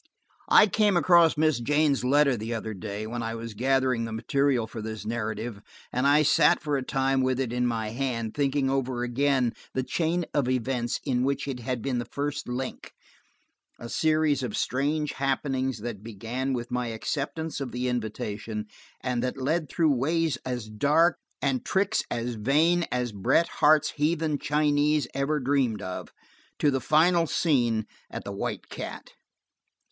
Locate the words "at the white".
28.09-28.67